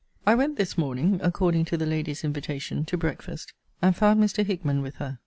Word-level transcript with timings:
I 0.25 0.33
went 0.33 0.55
this 0.55 0.79
morning, 0.79 1.19
according 1.21 1.65
to 1.65 1.77
the 1.77 1.85
lady's 1.85 2.23
invitation, 2.23 2.85
to 2.85 2.97
breakfast, 2.97 3.53
and 3.83 3.95
found 3.95 4.19
Mr. 4.19 4.43
Hickman 4.43 4.81
with 4.81 4.95
her. 4.95 5.19